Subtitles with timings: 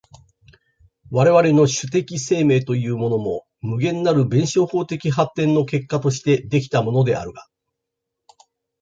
[1.11, 7.45] 我々の種的生命というものも、無限なる弁証法的発展の結果として出来たものであるが、